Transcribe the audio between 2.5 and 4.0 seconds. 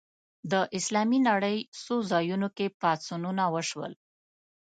کې پاڅونونه وشول